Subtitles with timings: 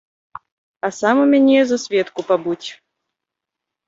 [0.87, 2.71] А сам у мяне за сведку пабудзь.